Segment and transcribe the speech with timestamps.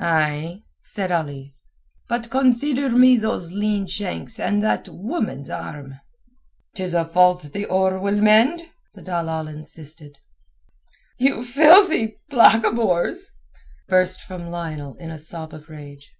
[0.00, 1.54] "Ay," said Ali,
[2.08, 6.00] "but consider me those lean shanks and that woman's arm."
[6.74, 8.62] "'Tis a fault the oar will mend,"
[8.94, 10.18] the dalal insisted.
[11.18, 13.30] "You filthy blackamoors!"
[13.86, 16.14] burst from Lionel in a sob of rage.